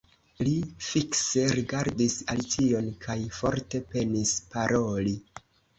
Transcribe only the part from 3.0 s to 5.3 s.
kaj forte penis paroli.